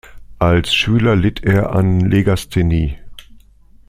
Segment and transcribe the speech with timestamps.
[0.39, 2.97] Als Schüler litt er an Legasthenie.